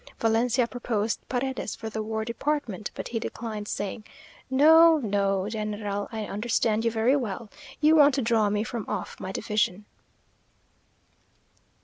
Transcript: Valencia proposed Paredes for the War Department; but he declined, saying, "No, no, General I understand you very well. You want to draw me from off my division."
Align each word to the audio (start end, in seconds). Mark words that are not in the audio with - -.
Valencia 0.19 0.65
proposed 0.65 1.19
Paredes 1.29 1.75
for 1.75 1.87
the 1.87 2.01
War 2.01 2.25
Department; 2.25 2.89
but 2.95 3.09
he 3.09 3.19
declined, 3.19 3.67
saying, 3.67 4.03
"No, 4.49 4.97
no, 4.97 5.47
General 5.47 6.09
I 6.11 6.25
understand 6.25 6.83
you 6.83 6.89
very 6.89 7.15
well. 7.15 7.51
You 7.81 7.95
want 7.95 8.15
to 8.15 8.23
draw 8.23 8.49
me 8.49 8.63
from 8.63 8.89
off 8.89 9.19
my 9.19 9.31
division." 9.31 9.85